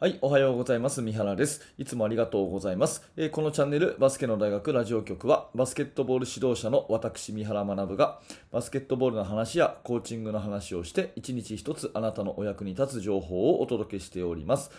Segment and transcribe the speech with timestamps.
[0.00, 1.02] はい、おはようございます。
[1.02, 1.60] 三原です。
[1.76, 3.02] いつもありがとうございます。
[3.16, 8.20] えーこのチャンネル、バスケの大学ラジオ局は、バスケットボール指導者の私、三原学が、
[8.52, 14.70] バスケットボールの話やコーチングの話をして、一日一つあなたのお役に立つ情報をお届けしております。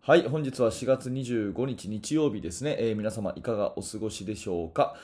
[0.00, 2.76] はい、本日は4月25日日曜日ですね。
[2.78, 4.96] えー皆様いかがお過ごしでしょうか？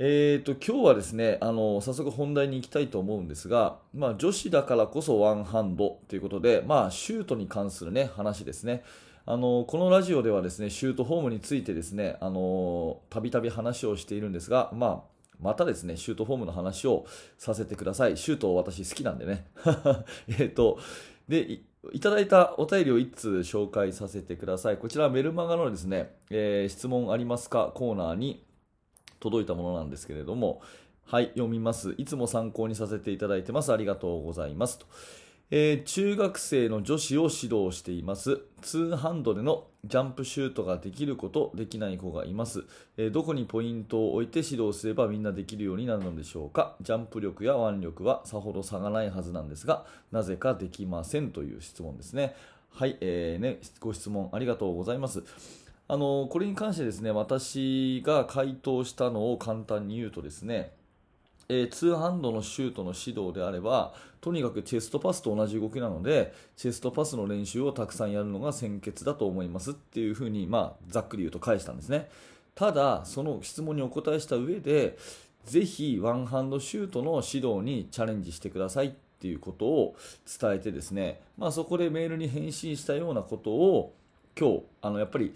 [0.00, 8.84] えー、と今日はですねあの早速本題に行きたいと思うんですが、まあ、女子だからこそワンハンドということで、まあ、シュートに関する、ね、話ですね。
[9.26, 17.04] あのこのラジオではですねシュートフォームについてですねあのたびたび話をしているんですが、まあ、またですねシュートフォームの話を
[17.36, 18.16] させてください。
[18.16, 19.46] シュート私好きなんでね。
[20.38, 20.78] えっと
[21.28, 21.60] で
[21.92, 24.78] いただいたお便りを1通紹介させてください。
[24.78, 27.72] こちらメルマガのですね、えー質問ありますか？
[27.74, 28.47] コーナーに。
[29.20, 30.62] 届いたものなんですけれども、
[31.04, 31.94] はい、読みます。
[31.96, 33.72] いつも参考にさせていただいてます。
[33.72, 34.78] ありがとうございます。
[34.78, 34.86] と
[35.50, 38.42] えー中学生の女子を指導しています。
[38.60, 42.64] ツーハンドでのジャンプシュートができる子とできない子がいます。
[42.98, 46.76] えーどこにポイントを置いて指導すればみんなできるようになるのでしょうか。
[46.82, 52.34] ジャンプ力や腕力はさほど差がないはずなんですが、なぜかできませんという質問ですね。
[52.68, 55.22] はい、えーね、ご質問ありがとうございます。
[55.90, 60.72] あのこれに関してですね私が回答したのを簡単に言うとですね、
[61.48, 72.08] えー、ツーハンドのシュートの指導であればとにかくチェストパスと同じ動きなのでチェストパスの練習をたくさんやるのが先決だと思いますっていうふうに、まあ、ざっくり言うと返したんですね。
[72.54, 74.98] ただその質問にお答えした上で
[75.44, 79.96] ぜひワンハンドシュートの指導にチャレンジしてくださいっていうことを
[80.40, 83.94] 伝えてですね、まあ、そこでメールに返信したようなことを
[84.38, 85.34] 今日あのやっぱり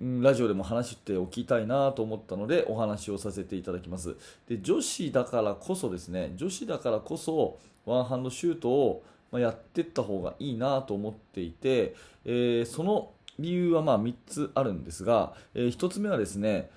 [0.00, 4.16] ラジオでも話しておきたいなと思ったのでお話をさせていただきます。
[4.48, 16.70] で女子だからこそですね女子だからこそワンハンドシュートをやっていった方がいいなと思っていて、えーその理由はまあ3つあるんですが、え1つ目はですね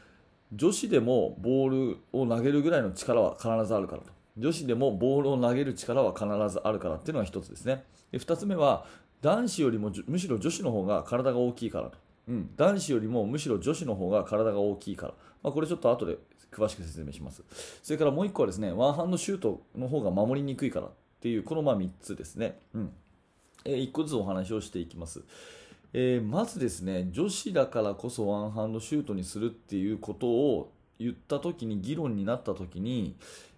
[0.53, 4.11] 女子でもボールを投げるぐらいの力は必ずあるからと。
[4.37, 7.83] 女子でもボールを投げる力は必ずあるからっていうのが1つですね。
[8.11, 8.85] で2つ目は
[9.21, 11.97] 男子よりもむしろ女子の方が体が大きいからと。
[12.27, 16.17] うん、男子よりもむしろ女子の方が体が大きいから、まあ、これちょっと後で
[16.51, 17.43] 詳しく説明します。
[17.83, 20.89] それからもう1個はですねワンハンドシュートの方が守りにくいからっ
[21.21, 22.91] ていうこのま3つですね、うん。
[23.65, 25.23] え1個ずつお話をしていきます、
[25.93, 33.15] えーまずですね女子だからこそワンハンドシュートにするっていうことを言った時に議論になった時に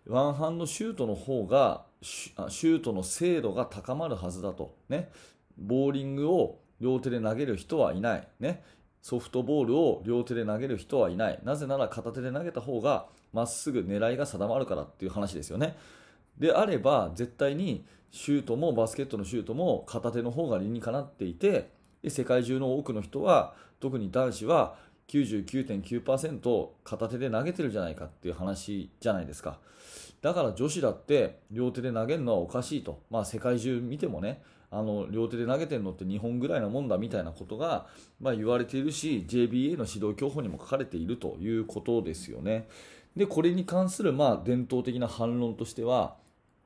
[0.08, 4.76] ワンハンドシュートの方がシュあシュートの精度が高まるはずだと。
[4.90, 5.10] ね。
[5.58, 8.64] ボーリングを両手で投げる人はいない、ね、
[9.02, 11.40] ソフトボールを両手で投げる人はいない。
[11.44, 15.78] なぜなら片手で投げた方がまっすぐ狙いが定まるからっていう話ですよね。
[16.38, 21.70] であれば絶対にシュートもバスケットのシュートも片手の方が理にかなっていて
[22.02, 24.76] で世界中の多くの人は特に男子は
[25.10, 29.60] 99.9%片手で投げてるじゃないかっていう話じゃないですか。
[30.22, 34.42] だから女子だって両手で投げるのはおかしいと、まあ、世界中見てもね
[34.72, 37.88] あの両手で投げてるのって日本ぐらいなもんだみたいなことが、
[38.22, 42.68] まあ、言われているし JBA の指導教法にも書かれているということですよね。
[43.16, 46.16] でこれに関するまあ伝統的な反論としては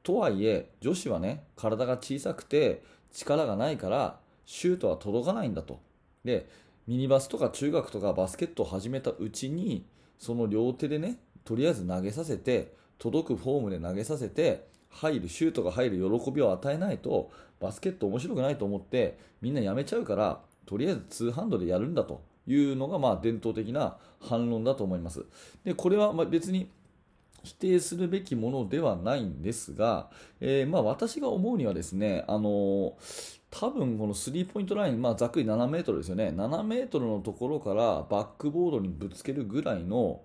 [0.04, 5.80] とはいえ女子はね体が小さくて力がないからシュートは届かないんだと。
[6.26, 6.50] で
[6.86, 9.86] ミニバスとか中学とかバスケットを始めたうちに
[10.20, 25.26] その両手でねとりあえず投げさせて届くフォームで投げさせて入るシュートが入る喜びを与えないとバスケット面白くないと思ってみんなやめちゃうからとりあえずツーハンドでやるんだというのがまあ伝統的な反論だと思います。
[25.64, 26.70] でこれはまあ別に
[27.44, 30.10] 否定するべきものではないんですが、
[30.40, 40.22] えーまあ私が思うにはですね、あのー多分このスリーポイントライン、まあ、ざっくり7メートルですよね、7メートルのところからバックボードにぶつけるぐらいの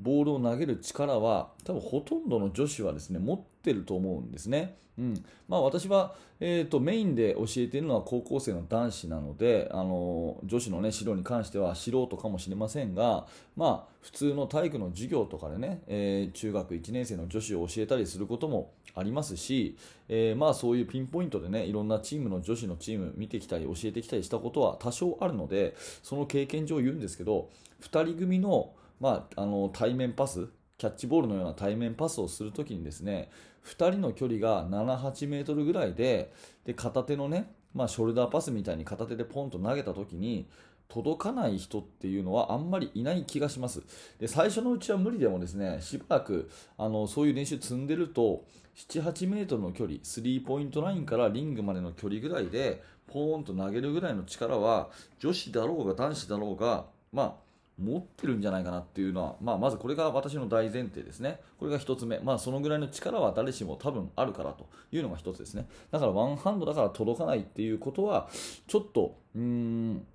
[0.00, 4.76] ボールを投げる力は、多分ほとんどの女子はですね持ってると思うんですね。
[4.98, 13.26] うんまあ、私は、えー、とメインで教えているのは高校生の男子なので、あの女子の、ね、指導に関しては素人かもしれませんが、
[13.56, 19.76] まあ、普通の体育の授業とかでね、えー中学1年生の女子を教えたりすることもありますし、
[20.08, 27.48] えーまあ、そういうピンポイントでねいろんなチームの女子のチーム見てきたり教えてきたりしたことは多少あるのでその経験上言うんですけど
[27.82, 33.30] 2人組の,、まあ、あの対面パスキャッチボールのような対面パスをするときにですね
[33.64, 36.32] 2人の距離が7、8メートルぐらいで
[36.64, 40.48] で片手のね、まあ、ショルダーパスみたいに片手でポンと投げたときに
[40.88, 43.82] 届かない人っていうのはあんまりいない気がします。
[44.18, 48.44] で最初のうちは無理でもですねしばらくあのそういう練習積んでると
[48.76, 57.47] 78メートルの距離スリーポイントラインからリングまでの距離ぐらいでポーンと投げるぐらいの力は女子だろうが男子だろうがまあ
[57.78, 61.40] 持ってるんじゃないかなっていうのは、まあ、まずこれが私の大前提ですね。
[61.58, 62.18] これが1つ目。
[62.18, 65.68] まあ、そのぐらいの力は誰しも多分あるからというのが1つですね。
[65.90, 68.28] だからワンハンドだから届かないっていうことは、
[68.66, 70.06] ちょっと、うーん、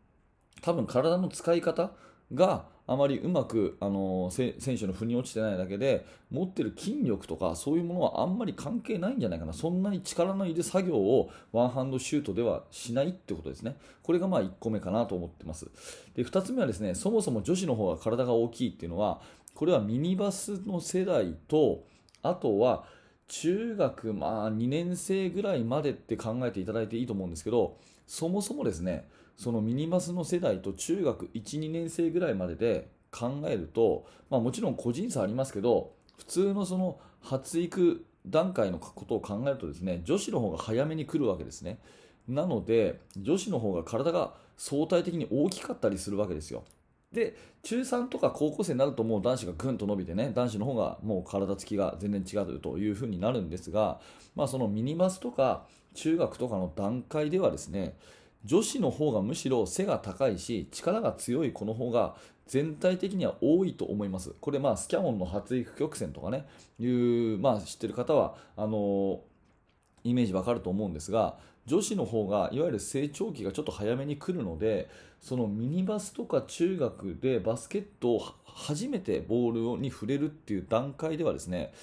[0.61, 1.91] 多分体の使い方
[2.33, 9.53] があまりうまくあの選手の腑に落ちてないだけで持ってる筋力とかそういうものはあんまり関係ないんじゃないかな。
[9.53, 13.77] そんなに力のいる作業をワンハンドシュートではしないってことですね。
[14.01, 15.69] これがまあ1個目かなと思ってます。
[16.15, 19.21] で2つ目はですねそもそも女子の方が体が大きいっていうのは
[19.55, 21.85] これはミニバスの世代と
[22.21, 22.85] あとは
[23.27, 29.07] 中学、まあ、2年生ぐらいまでって考えていただいていいと思うんですけどそもそもですね
[29.37, 41.79] そのミニバスの世代と中学1、2年生ぐらいまでで考えると、まあ、もちろん個人差ありますけど普通のその発育段階のことを考えるとですね女子の方が早めに来るわけですね。
[42.27, 46.63] なので女子の方が体が相対的に大きかったりするわけですよ。
[47.11, 53.99] で中3とか高校生になるともう男子がぐんと伸びてね男子の方がもう体つきが全然違うというふうになるんですが、
[54.35, 57.95] まあ、そのミニバスとか中学とかの段階ではですね
[58.45, 64.33] 女子の方がむしろ背が高いし力が強い子の方が全体的には多いと思います。
[64.41, 66.45] これまあスキャモンの発育曲線とかね
[66.77, 69.21] いう、まあ、知ってる方はあの
[70.03, 74.89] イメージわかると思うんですが女子の方がいわゆる成長期がちょっと早めに来るので
[75.21, 81.73] そのミニバスとか中学でバスケットを初めてボールに触れるっていう段階ではですね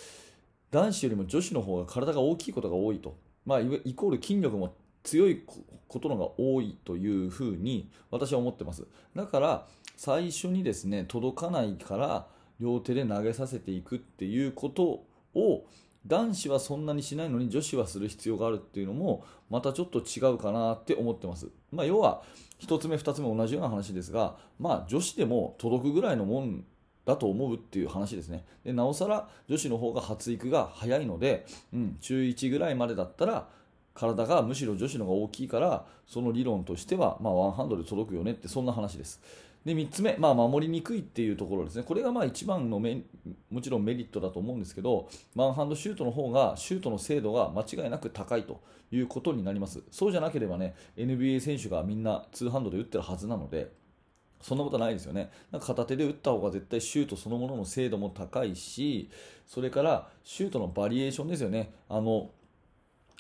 [0.71, 3.17] 男子よりも女子の方が体が大きいことが多いと、
[3.47, 5.43] まあ、イコール筋力も強い
[5.89, 8.87] ことのが多いというふうに私は思ってます。
[9.15, 9.67] だから
[9.97, 12.27] 最初にですね届かないから
[12.61, 15.05] 両手で投げさせていくっていうこと
[15.35, 15.65] を
[16.07, 22.23] 男子はそんなにしないのに女子はする必要があるっていうのもまたちょっと違うかなって思ってます、まあ、要は
[22.61, 26.65] 1つ目2つ目同じような話ですが、まあ、女子でも届くぐらいのもん
[27.05, 28.45] だと思うっていう話ですね。
[28.65, 33.49] でなおさら女子の方が発育が早いので、うん、中1ぐらいまでだったら
[34.01, 39.21] 体がむしろ女子の方が大きいからその理論としては、まあ、ワンハンドで届くよねってそんな話です。
[39.65, 43.03] で3つ目、まあ、守りにくいっていうところですね、これがまあ一番のメ
[43.51, 53.71] もちろんメリットだと思うんですけど、ワンハンドシュートの方がシュートの精度が間違いなく高いということになります、そうじゃなければね、NBA 選手がみんなツーハンドで打ってるはずなので、
[54.41, 55.31] そんなことないですよね。
[55.53, 59.11] なんか片手で打った方が絶対シュートそのものの精度も高いし、
[59.47, 61.75] それからシュートのバリエーションですよね。
[61.91, 62.31] あの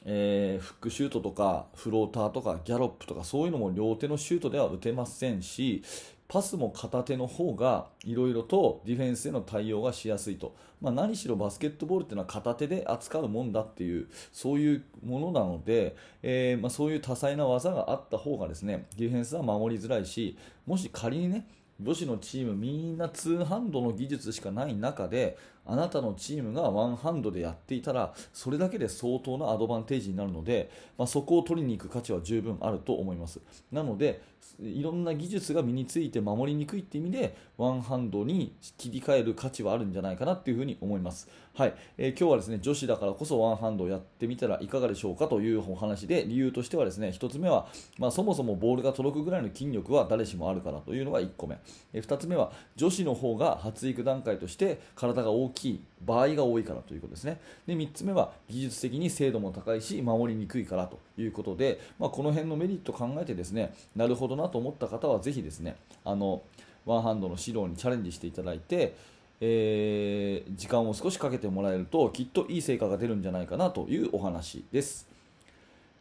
[0.04, 5.82] えー、フックシュートとかフローターとかギャロップとかそういうのも両手のシュートでは打てませんし
[6.30, 21.48] パスも片手の方がいろいろとディフェンスへの対応がしやすいと、まあ、何しろバスケットボールっていうのは片手で扱うもんだっていうそういうものなので、えー、まあ、そういう多彩な技があった方がですねディフェンスは守りづらいしもし仮にね
[21.80, 33.40] 女子のチームみんなツーハンドの技術しかない中であなたのチームがワンハンドでやっていたらそれだけで相当なアドバンテージになるので、まあ、そこを取りに行く価値は十分あると思います。
[33.72, 34.22] なので
[34.62, 41.74] いろんな技術が身について守りにくいって意味でワンハンドに切り替える価値はあるんじゃないかなっていうふに思います、はい。
[41.96, 51.58] えー、今日はですね女子だからこそワンハンドをやってみたらいかがでしょうかというお話で理由としてはですね1つ目は、まあ、そもそもボールが届くぐらいの筋力は誰しもあるからというのが1個目、
[51.92, 55.84] えー、2つ目は女子の方が発育段階として体が大きい。
[56.04, 66.42] 場合が多いからということですねで3つ目は技術的に精度も高いし守りにくいからということで、まあ、この辺のメリットを考えてですねなるほどなと思った方はぜひですねあの
[66.86, 68.96] ワンハンドの指導にチャレンジしていただいて、
[69.40, 75.09] えー、時間を少しかけてもらえるときっといい成果が出るんじゃないかなというお話です。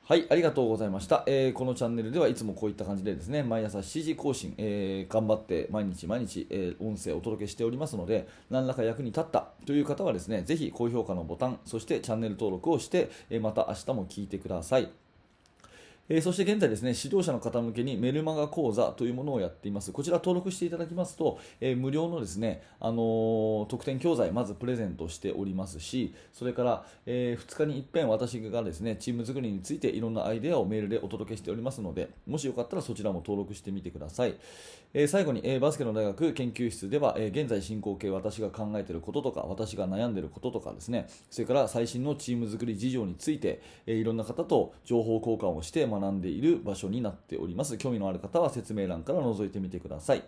[0.10, 14.90] はい、ありがとうございました、えー、このチャンネルではいつもこういった感じでですね、毎朝7時更新、えー、頑張って毎日毎日、えー、音声をお届けしておりますので、何らか役に立ったという方はですね、ぜひ高評価のボタン、そしてチャンネル登録をして、えまた明日も聞いてください。
[16.12, 19.92] えー、そして現在ですね、指導者の方向けにメルマガ講座というものをやっています。
[19.92, 34.34] こちら登録していただきますと、えー、無料のですね、あのー、特典教材まずプレゼントしておりますし、それから、え2日に一遍私がですね、チーム作りについていろんなアイデアをメールでお届けしておりますので、もしよかったらそちらも登録してみてください。
[34.92, 47.78] え最後に、えバスケの大学研究室では、え現在進行形私が考えていることとか、私が悩んでいることとかですね、それから最新のチーム作り事情について、えいろんな方と情報交換をして学学んでいる場所になっております。
[47.78, 50.24] 興味のある方は説明欄から覗いてみてください。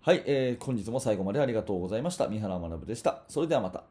[0.00, 2.28] はい、えー本日も最後までありがとうございました。
[2.28, 3.22] 三原学でした。
[3.28, 3.84] それではまた。